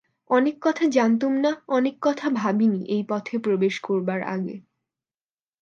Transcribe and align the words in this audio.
অনেক 0.29 0.55
কথা 0.61 0.83
জনাতুম 0.89 1.33
না 1.37 1.51
অনেক 1.69 1.95
কথা 2.01 2.27
ভাবি 2.31 2.67
নি 2.67 2.81
এই 2.87 3.03
পথে 3.09 3.35
প্রবেশ 3.39 3.75
করবার 3.79 4.19
আগে। 4.27 4.55